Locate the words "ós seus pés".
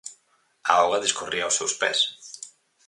1.49-1.99